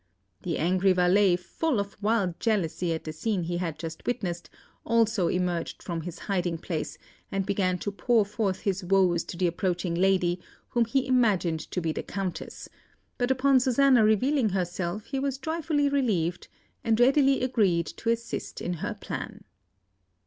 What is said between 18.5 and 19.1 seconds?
in her